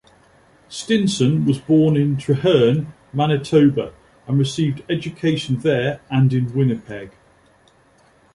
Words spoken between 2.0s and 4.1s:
Treherne, Manitoba,